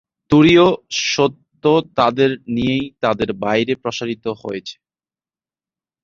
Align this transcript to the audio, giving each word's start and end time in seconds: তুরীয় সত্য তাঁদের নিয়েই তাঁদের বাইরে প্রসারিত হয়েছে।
তুরীয় 0.31 0.67
সত্য 1.09 1.63
তাঁদের 1.97 2.31
নিয়েই 2.47 2.85
তাঁদের 2.99 3.29
বাইরে 3.43 3.73
প্রসারিত 3.75 4.25
হয়েছে। 4.41 4.75